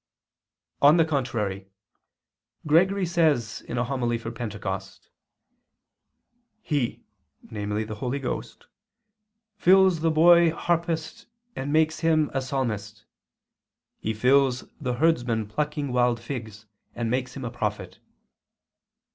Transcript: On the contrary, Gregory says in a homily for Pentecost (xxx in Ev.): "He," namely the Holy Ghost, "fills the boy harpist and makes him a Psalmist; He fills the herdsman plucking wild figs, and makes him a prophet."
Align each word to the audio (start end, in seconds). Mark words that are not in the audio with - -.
On 0.81 0.97
the 0.97 1.05
contrary, 1.05 1.67
Gregory 2.65 3.05
says 3.05 3.61
in 3.61 3.77
a 3.77 3.83
homily 3.83 4.17
for 4.17 4.31
Pentecost 4.31 5.09
(xxx 5.11 5.11
in 5.11 6.23
Ev.): 6.23 6.59
"He," 6.63 7.03
namely 7.51 7.83
the 7.83 7.93
Holy 7.93 8.17
Ghost, 8.17 8.65
"fills 9.57 9.99
the 9.99 10.09
boy 10.09 10.49
harpist 10.53 11.27
and 11.55 11.71
makes 11.71 11.99
him 11.99 12.31
a 12.33 12.41
Psalmist; 12.41 13.05
He 13.99 14.11
fills 14.15 14.63
the 14.79 14.93
herdsman 14.95 15.45
plucking 15.45 15.93
wild 15.93 16.19
figs, 16.19 16.65
and 16.95 17.11
makes 17.11 17.35
him 17.37 17.45
a 17.45 17.51
prophet." 17.51 17.99